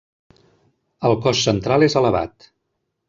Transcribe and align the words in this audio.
El 1.09 1.17
cos 1.27 1.43
central 1.49 1.87
és 1.89 1.99
elevat. 2.03 2.49